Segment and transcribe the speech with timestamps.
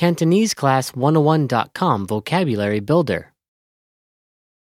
[0.00, 3.32] CantoneseClass101.com Vocabulary Builder.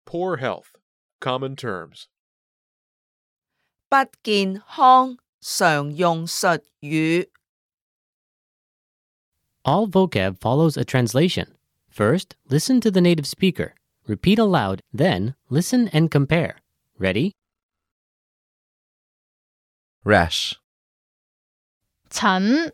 [0.05, 0.75] Poor health.
[1.19, 2.07] Common terms.
[3.89, 7.27] 不健康常用术语，
[9.63, 11.55] All vocab follows a translation.
[11.89, 13.75] First, listen to the native speaker.
[14.07, 16.55] Repeat aloud, then, listen and compare.
[16.97, 17.33] Ready?
[20.03, 20.55] rash,
[22.09, 22.73] 疹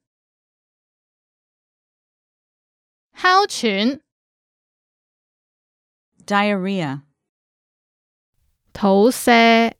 [3.21, 4.01] 哮喘
[6.25, 7.03] diarrhea,
[8.73, 9.75] 肚瀉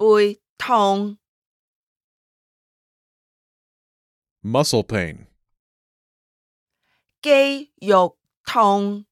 [0.00, 1.18] 背痛，
[4.42, 5.26] Muscle pain.
[7.20, 9.06] 肌肉痛，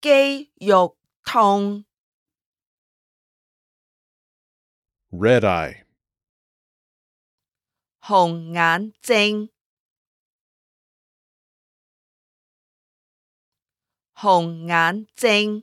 [0.00, 1.84] 肌肉痛，
[5.10, 5.84] Red eye.
[8.00, 9.50] 红眼症，
[14.14, 15.62] 红眼症，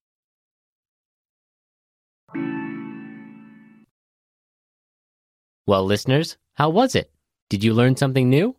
[5.67, 7.11] Well, listeners, how was it?
[7.49, 8.55] Did you learn something new?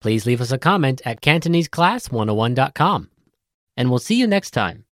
[0.00, 3.10] Please leave us a comment at CantoneseClass101.com.
[3.76, 4.84] And we'll see you next time.